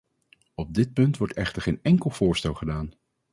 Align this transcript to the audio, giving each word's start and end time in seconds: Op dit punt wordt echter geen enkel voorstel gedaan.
Op 0.55 0.73
dit 0.73 0.93
punt 0.93 1.17
wordt 1.17 1.33
echter 1.33 1.61
geen 1.61 1.79
enkel 1.81 2.09
voorstel 2.09 2.53
gedaan. 2.53 2.93